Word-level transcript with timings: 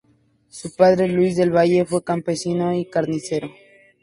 Su 0.49 0.75
padre, 0.75 1.07
Luis 1.07 1.35
del 1.35 1.55
Valle 1.55 1.85
fue 1.85 2.03
campesino 2.03 2.73
y 2.73 2.85
carnicero. 2.85 3.51